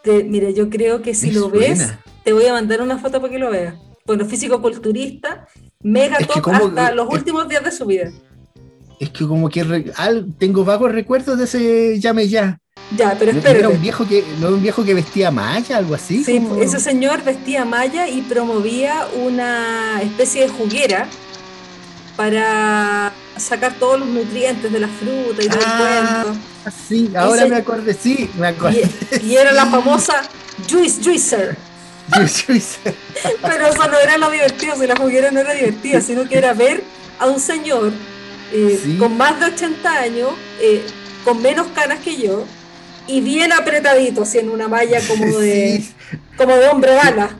[0.03, 2.01] te- mira, yo creo que si Me lo ves, suena.
[2.25, 3.75] te voy a mandar una foto para que lo veas.
[4.07, 5.47] Bueno, físico-culturista,
[5.83, 8.11] mega Es que top como- hasta los es- últimos días de su vida.
[9.01, 12.59] Es que como que re- al- tengo vagos recuerdos de ese llame ya.
[12.96, 13.79] Ya, pero ¿No era un espérate.
[13.79, 16.22] viejo que, no era un viejo que vestía malla, algo así?
[16.22, 21.09] Sí, como- ese señor vestía malla y promovía una especie de juguera
[22.16, 26.18] para sacar todos los nutrientes de la fruta y todo Ah.
[26.20, 26.40] el cuento.
[26.88, 28.88] Sí, ahora Ese- me acordé, sí, me acordé.
[29.22, 30.22] Y, y era la famosa
[30.70, 31.57] Juice Juicer.
[33.42, 36.55] Pero eso no era lo divertido, si la juguera no era divertida, sino que era
[36.55, 36.85] ver
[37.18, 37.92] a un señor
[38.53, 38.96] eh, Sí.
[38.96, 40.87] con más de 80 años, eh,
[41.25, 42.44] con menos canas que yo,
[43.09, 45.95] y bien apretadito, así en una malla como de, Sí,
[46.37, 47.38] como de hombre bala.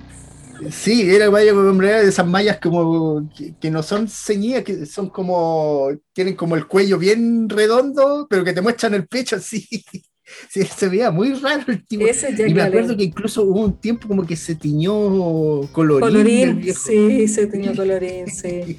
[0.70, 4.87] sí, era malla con hombre de esas mallas como que, que no son ceñidas, que
[4.87, 9.66] son como, tienen como el cuello bien redondo, pero que te muestran el pecho así.
[10.50, 12.05] Sí, se veía muy raro el tipo.
[12.05, 14.92] Ese Jack Y me acuerdo que incluso hubo un tiempo como que se tiñó
[15.70, 18.76] colorín, Colorín, sí, se tenía colorín, sí.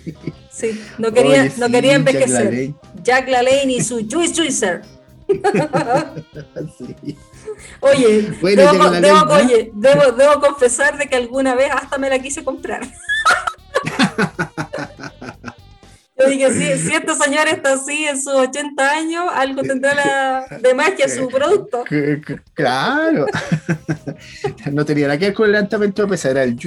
[0.51, 2.43] Sí, no quería, Oye, no sí, quería Jack envejecer.
[2.45, 4.81] LaLanne, Jack LaLanne y su Juice Juicer.
[6.77, 7.17] sí.
[7.81, 9.27] Oye, Bueno, debo, debo-
[9.73, 12.81] debo- debo confesar de que alguna vez hasta me la quise comprar.
[16.19, 20.57] Yo dije, si, si este señor está así en sus 80 años, algo tendrá la-
[20.57, 21.83] de magia su producto.
[22.55, 23.27] Claro.
[24.71, 26.57] no tenía nada que ver con el levantamiento de pesas, era el.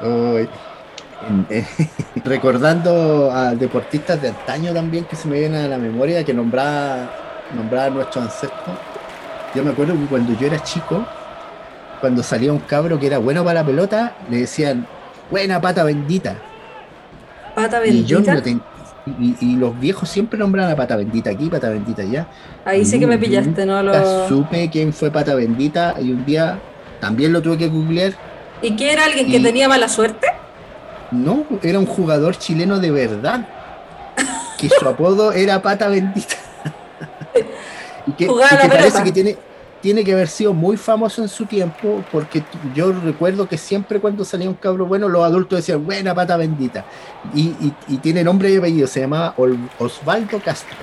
[0.00, 0.48] Ay.
[1.50, 1.64] Eh,
[2.24, 7.10] recordando a deportistas de antaño también que se me vienen a la memoria, que nombraba,
[7.56, 8.76] nombraba a nuestros ancestros.
[9.54, 11.04] Yo me acuerdo que cuando yo era chico,
[12.00, 14.86] cuando salía un cabro que era bueno para la pelota, le decían,
[15.30, 16.36] buena pata bendita.
[17.54, 18.34] Pata Y yo bendita.
[18.34, 18.62] no ten-
[19.20, 22.26] y, y los viejos siempre nombraban a pata bendita aquí, pata bendita allá.
[22.64, 23.82] Ahí sí que me pillaste, ¿no?
[23.82, 24.26] Lo...
[24.28, 26.58] supe quién fue pata bendita y un día
[27.00, 28.12] también lo tuve que googlear.
[28.62, 30.26] ¿Y qué era alguien que Y- tenía mala suerte?
[31.14, 33.48] No, era un jugador chileno de verdad.
[34.58, 36.36] Que su apodo era pata bendita.
[38.06, 39.36] y que, y parece que tiene,
[39.80, 42.42] tiene que haber sido muy famoso en su tiempo, porque
[42.74, 46.84] yo recuerdo que siempre cuando salía un cabro bueno, los adultos decían, buena pata bendita.
[47.34, 49.34] Y, y- y tiene nombre y apellido, se llamaba
[49.78, 50.76] Osvaldo Castro.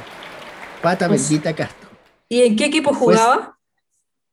[0.81, 1.89] Pata Os- bendita Castro.
[2.29, 3.57] ¿Y en qué equipo Pues- jugaba?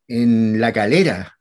[0.06, 1.37] En la calera.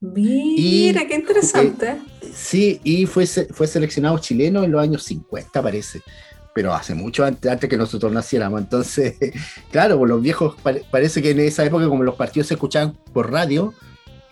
[0.00, 1.96] Mira, y- qué interesante.
[2.34, 6.00] Sí, y fue, fue seleccionado chileno en los años 50, parece.
[6.54, 8.60] Pero hace mucho antes, antes que nosotros naciéramos.
[8.60, 9.14] Entonces,
[9.70, 12.96] claro, pues los viejos, pare- parece que en esa época, como los partidos se escuchaban
[13.12, 13.74] por radio,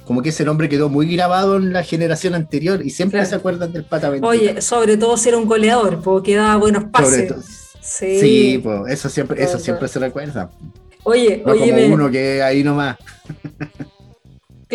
[0.05, 3.31] como que ese nombre quedó muy grabado en la generación anterior y siempre Claro.
[3.31, 4.11] se acuerdan del pata.
[4.23, 7.33] Oye, sobre todo si era un goleador, porque daba buenos pases.
[7.81, 8.19] Sí.
[8.21, 10.51] Sí, pues eso siempre, eso siempre se recuerda.
[11.05, 12.97] Oye, No oye, como me- uno que ahí nomás.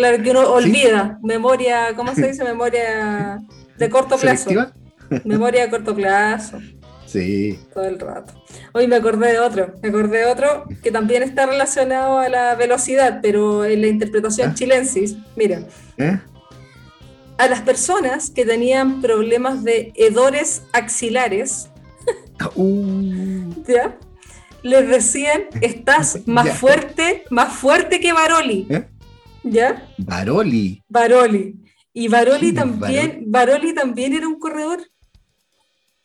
[0.00, 2.44] claro que uno olvida, memoria, ¿cómo se dice?
[2.44, 3.40] Memoria
[3.78, 4.50] de corto plazo.
[4.50, 4.72] ¿Selectiva?
[5.24, 6.58] Memoria de corto plazo,
[7.06, 7.58] Sí.
[7.74, 8.32] todo el rato.
[8.72, 12.54] Hoy me acordé de otro, me acordé de otro que también está relacionado a la
[12.54, 14.54] velocidad, pero en la interpretación ¿Ah?
[14.54, 15.16] chilensis.
[15.36, 15.62] Mira,
[15.98, 16.18] ¿Eh?
[17.38, 21.68] a las personas que tenían problemas de hedores axilares,
[22.54, 23.96] Uh, ¿ya?
[24.62, 28.84] Les decían, estás más fuerte, más fuerte que Baroli, ¿Eh?
[29.42, 29.88] ¿Ya?
[29.98, 30.82] Baroli.
[30.88, 31.56] Baroli.
[31.92, 34.80] Y Baroli ¿Quién es también, Baroli también era un corredor.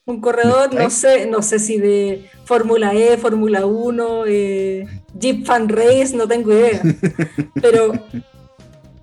[0.07, 5.45] Un corredor, ¿Me no sé, no sé si de Fórmula E, Fórmula 1, eh, Jeep
[5.45, 6.79] Fan Race, no tengo idea.
[7.61, 7.93] Pero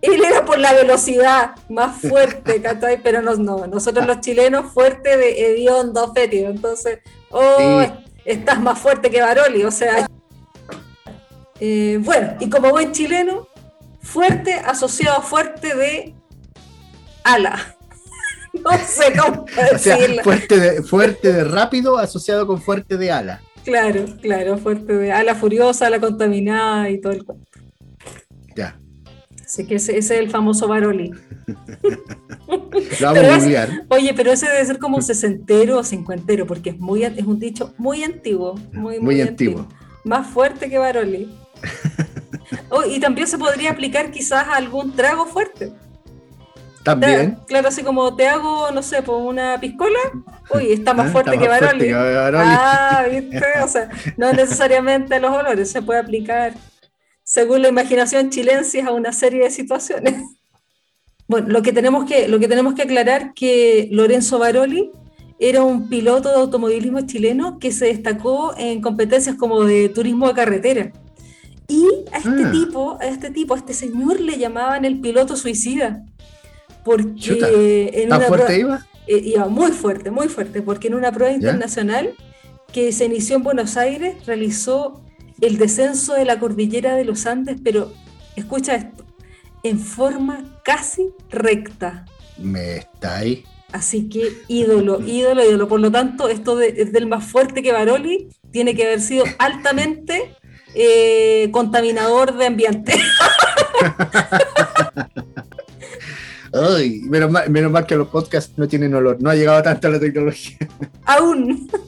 [0.00, 3.00] él era por la velocidad más fuerte, ¿cachai?
[3.02, 6.50] Pero no, no, nosotros los chilenos fuerte de hediondo, fétido.
[6.50, 7.92] Entonces, oh, Sí.
[8.24, 10.06] estás más fuerte que Baroli, o sea.
[11.60, 13.48] eh, bueno, y como buen chileno,
[14.02, 16.14] fuerte asociado a fuerte de
[17.24, 17.76] ala.
[18.52, 23.40] No sé cómo O sea, fuerte de, fuerte de rápido asociado con fuerte de ala.
[23.64, 27.48] Claro, claro, fuerte de ala furiosa, ala contaminada y todo el cuento.
[28.54, 28.78] Ya.
[29.42, 31.12] Así que ese, ese es el famoso Baroli.
[33.00, 33.70] Lo vamos a googlear.
[33.88, 37.72] Oye, pero ese debe ser como sesentero o cincuentero, porque es muy es un dicho
[37.78, 39.60] muy antiguo, muy, muy, Muy antiguo.
[39.60, 39.78] antiguo.
[40.04, 41.34] Más fuerte que Baroli.
[42.70, 45.72] Oh, y también se podría aplicar quizás a algún trago fuerte.
[46.82, 47.38] También.
[47.46, 49.98] Claro, así como te hago, no sé, por una piscola,
[50.52, 51.90] uy, está más Ah, fuerte está que más Baroli.
[51.90, 52.48] fuerte que Baroli.
[52.48, 53.42] Ah, ¿viste?
[53.62, 56.54] O sea, no necesariamente a los olores, se puede aplicar
[57.22, 60.14] según la imaginación chilensis a una serie de situaciones.
[61.28, 64.90] Bueno, lo que tenemos que, lo que, tenemos que aclarar que Lorenzo Baroli
[65.38, 70.34] era un piloto de automovilismo chileno que se destacó en competencias como de turismo de
[70.34, 70.92] carretera.
[71.72, 72.50] Y a este Ah.
[72.52, 76.04] tipo, a este tipo, a este señor le llamaban el piloto suicida.
[76.85, 78.87] Porque Chuta, en ¿Tan una fuerte prueba- iba?
[79.06, 82.14] eh, iba muy fuerte, muy fuerte, porque en una prueba internacional
[82.72, 85.04] que se inició en Buenos Aires, realizó
[85.40, 87.92] el descenso de la cordillera de los Andes, pero
[88.37, 89.04] escucha esto,
[89.62, 92.04] en forma casi recta.
[92.38, 93.44] Me está ahí.
[93.72, 95.68] Así que ídolo, ídolo, ídolo.
[95.68, 99.24] Por lo tanto, esto de- es del más fuerte que Baroli tiene que haber sido
[99.38, 100.35] altamente
[100.74, 102.94] eh, contaminador de ambiente.
[106.54, 109.16] Ay, menos mal, menos mal que los podcasts no tienen olor.
[109.22, 110.58] No ha llegado tanto la tecnología.
[111.04, 111.68] Aún.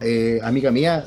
[0.00, 1.04] Eh, amiga mía,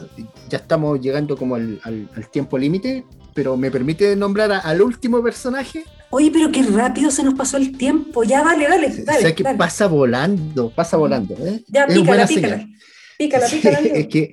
[0.49, 4.81] ya estamos llegando como al, al- al tiempo límite, pero ¿me permite nombrar a- al
[4.81, 5.85] último personaje?
[6.09, 8.23] Oye, pero qué rápido se nos pasó el tiempo.
[8.23, 9.21] Ya, dale, dale, dale.
[9.21, 9.59] sé que dale.
[9.59, 11.35] pasa volando, pasa volando.
[11.35, 11.63] ¿eh?
[11.67, 12.57] Ya, es pícala, buena pícala.
[12.57, 12.69] señal.
[13.19, 13.79] Pícala, pícala.
[13.79, 14.31] es que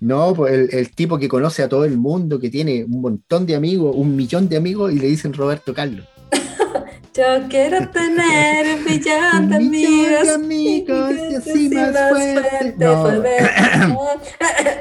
[0.00, 3.46] no, pues el, el tipo que conoce a todo el mundo, que tiene un montón
[3.46, 6.06] de amigos, un millón de amigos, y le dicen Roberto Carlos.
[7.16, 11.08] Yo quiero tener un millón de Un millón de amigos.
[11.08, 12.74] amigos y así más fuerte.
[12.78, 13.02] No.
[13.02, 13.50] poder.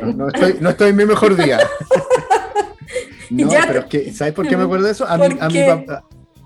[0.02, 1.60] No, no estoy, no estoy en mi mejor día.
[3.30, 5.08] No, Ya pero es que, ¿sabes por qué me acuerdo de eso?
[5.08, 6.04] A mi, ¿Por a mi papá,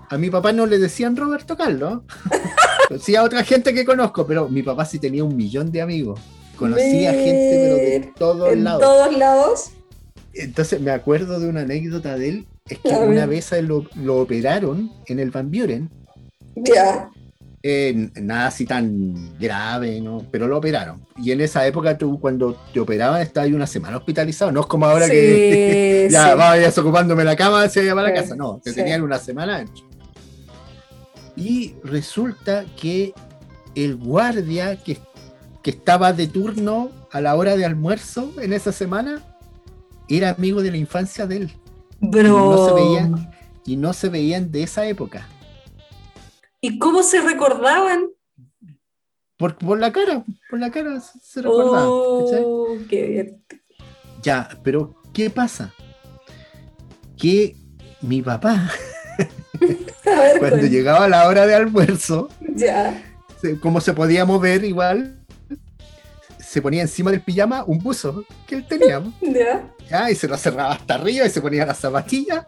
[0.08, 2.02] a mi papá no le decían Roberto Carlos.
[3.02, 6.20] Sí, a otra gente que conozco, pero mi papá sí tenía un millón de amigos.
[6.56, 8.82] Conocía gente, pero de todos en lados.
[8.82, 9.70] todos lados.
[10.34, 12.46] Entonces me acuerdo de una anécdota de él.
[12.68, 13.28] Es que una ver.
[13.28, 15.88] vez lo, lo operaron en el Van Buren.
[16.56, 17.10] Ya.
[17.62, 20.24] eh, nada así tan grave, ¿no?
[20.30, 21.04] Pero lo operaron.
[21.16, 24.52] Y en esa época tú cuando te operaban estabas una semana hospitalizado.
[24.52, 26.38] No es como ahora que ya sí.
[26.38, 28.36] vayas ocupándome la cama, se va a la Sí, casa.
[28.36, 29.84] No, te tenían una semana adentro.
[31.36, 33.12] Y resulta que
[33.74, 34.98] el guardia que,
[35.66, 39.20] que estaba de turno a la hora de almuerzo en esa semana
[40.08, 41.52] era amigo de la infancia de él.
[42.00, 42.22] Bro.
[42.52, 43.32] no se veía.
[43.64, 45.26] Y no se veían de esa época.
[46.60, 48.06] ¿Y cómo se recordaban?
[49.36, 51.80] Por, por la cara, por la cara se se recordaba.
[52.24, 52.42] ¿cachai?
[52.46, 53.44] Oh, qué bien.
[54.22, 55.74] Ya, pero ¿qué pasa?
[57.18, 57.56] Que
[58.02, 58.70] mi papá,
[59.60, 59.78] ver,
[60.38, 60.66] cuando cuenta.
[60.68, 63.02] llegaba la hora de almuerzo, Ya.
[63.60, 65.25] como se podía mover igual,
[66.46, 69.02] se ponía encima del pijama un buzo que él tenía.
[69.20, 69.68] Ya.
[69.90, 70.10] ¿ya?
[70.10, 72.46] Y se lo cerraba hasta arriba y se ponía las zapatillas.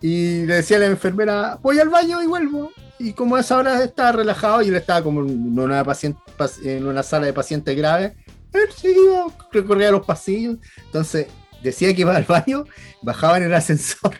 [0.00, 2.72] Y le decía a la enfermera, voy al baño y vuelvo.
[2.98, 6.20] Y como a esa hora estaba relajado y él estaba como en una, paciente,
[6.62, 8.12] en una sala de pacientes graves,
[8.52, 10.56] él seguía, recorría los pasillos.
[10.86, 11.26] Entonces
[11.62, 12.64] decía que iba al baño,
[13.02, 14.16] bajaba en el ascensor,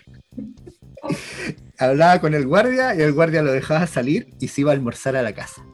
[1.79, 5.17] hablaba con el guardia y el guardia lo dejaba salir y se iba a almorzar
[5.17, 5.65] a la casa.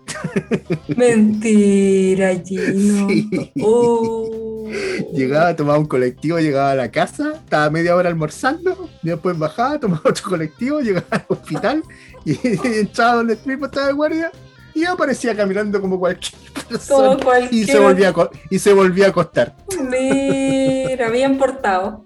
[0.96, 3.09] Mentira, Gino.
[3.09, 3.53] Sí.
[3.62, 4.68] Oh.
[5.12, 9.81] Llegaba, tomaba un colectivo, llegaba a la casa, estaba media hora almorzando, y después bajaba,
[9.81, 11.83] tomaba otro colectivo, llegaba al hospital
[12.25, 12.38] y,
[12.79, 14.31] entraba donde mismo estaba el guardia
[14.75, 16.35] y aparecía caminando como cualquier
[16.68, 17.62] persona Como cualquier.
[17.62, 19.57] y se, volvía a, y se volvía a acostar.
[19.88, 22.05] Mira, bien portado.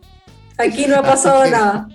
[0.57, 1.89] Aquí no ha pasado nada.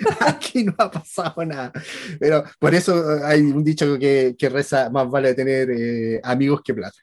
[0.20, 1.72] Aquí no ha pasado nada.
[2.18, 6.60] Pero por eso eh, hay un dicho que, que reza, más vale tener eh, amigos
[6.64, 6.98] que plata.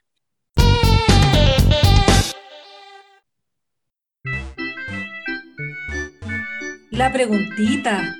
[6.90, 8.16] La preguntita.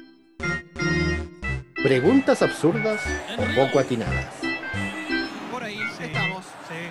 [1.82, 3.00] Preguntas absurdas
[3.36, 4.34] o poco atinadas.
[5.50, 6.44] Por ahí estamos.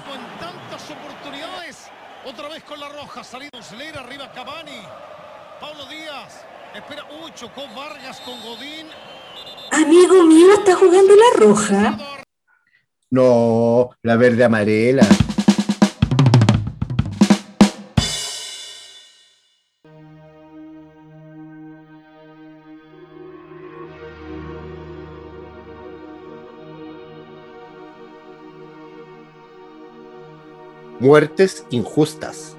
[0.06, 1.88] Con tantas oportunidades.
[2.26, 3.23] Otra vez con la roja.
[3.23, 4.82] Salido Slera, arriba Cavani.
[5.62, 6.43] Pablo Díaz.
[6.77, 7.03] Espera.
[7.23, 8.85] Uy, chocó Vargas con Godín.
[9.71, 11.97] Amigo mío, está jugando la roja.
[13.09, 15.07] No, la verde amarela.
[30.99, 32.56] Muertes injustas.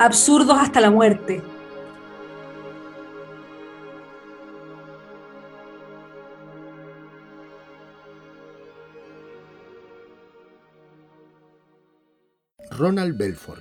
[0.00, 1.42] Absurdos hasta la muerte.
[12.70, 13.60] Ronald Belfort,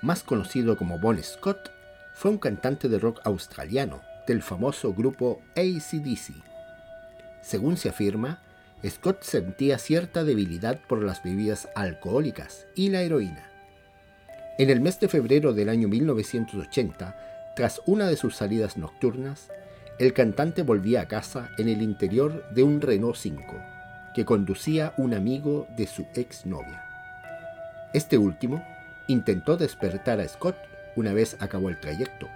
[0.00, 1.70] más conocido como Bon Scott,
[2.14, 6.32] fue un cantante de rock australiano del famoso grupo ACDC.
[7.42, 8.40] Según se afirma,
[8.88, 13.53] Scott sentía cierta debilidad por las bebidas alcohólicas y la heroína.
[14.56, 19.50] En el mes de febrero del año 1980, tras una de sus salidas nocturnas,
[19.98, 23.42] el cantante volvía a casa en el interior de un Renault 5,
[24.14, 26.84] que conducía un amigo de su exnovia.
[27.92, 28.64] Este último
[29.08, 30.56] intentó despertar a Scott
[30.94, 32.28] una vez acabó el trayecto,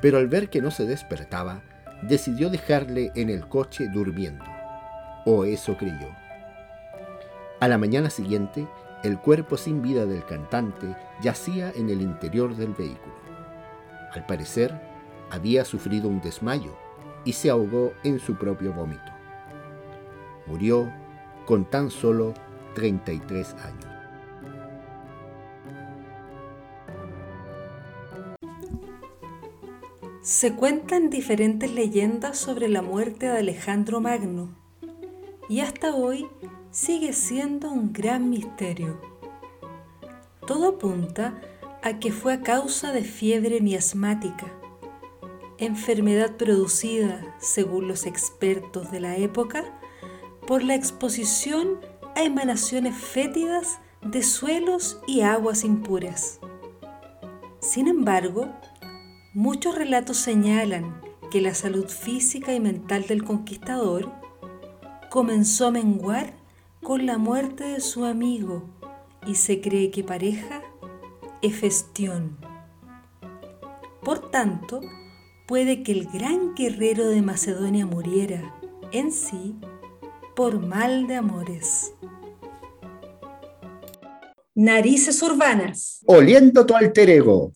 [0.00, 1.62] pero al ver que no se despertaba,
[2.02, 4.44] decidió dejarle en el coche durmiendo.
[5.26, 6.14] O eso creyó.
[7.58, 8.68] A la mañana siguiente,
[9.02, 13.14] el cuerpo sin vida del cantante yacía en el interior del vehículo.
[14.12, 14.78] Al parecer,
[15.30, 16.74] había sufrido un desmayo
[17.24, 19.12] y se ahogó en su propio vómito.
[20.46, 20.92] Murió
[21.46, 22.34] con tan solo
[22.74, 23.86] 33 años.
[30.22, 34.50] Se cuentan diferentes leyendas sobre la muerte de Alejandro Magno
[35.48, 36.28] y hasta hoy
[36.70, 39.00] sigue siendo un gran misterio.
[40.46, 41.40] Todo apunta
[41.82, 44.46] a que fue a causa de fiebre miasmática,
[45.58, 49.64] enfermedad producida, según los expertos de la época,
[50.46, 51.80] por la exposición
[52.14, 56.38] a emanaciones fétidas de suelos y aguas impuras.
[57.60, 58.48] Sin embargo,
[59.34, 61.00] muchos relatos señalan
[61.30, 64.10] que la salud física y mental del conquistador
[65.10, 66.39] comenzó a menguar
[66.82, 68.62] con la muerte de su amigo
[69.26, 70.62] y se cree que pareja
[71.42, 72.38] Hefestión.
[74.02, 74.80] Por tanto,
[75.46, 78.54] puede que el gran guerrero de Macedonia muriera
[78.92, 79.56] en sí
[80.36, 81.92] por mal de amores.
[84.54, 86.00] Narices urbanas.
[86.06, 87.52] Oliendo tu alter ego.